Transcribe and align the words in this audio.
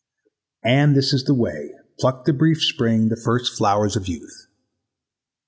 And 0.65 0.95
this 0.97 1.13
is 1.13 1.25
the 1.25 1.35
way: 1.35 1.75
Pluck 1.99 2.25
the 2.25 2.33
brief 2.33 2.63
Spring, 2.63 3.09
the 3.09 3.15
first 3.15 3.55
flowers 3.55 3.95
of 3.95 4.07
youth. 4.07 4.47